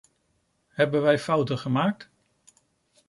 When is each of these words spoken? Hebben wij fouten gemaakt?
Hebben 0.67 1.01
wij 1.01 1.19
fouten 1.19 1.57
gemaakt? 1.57 2.09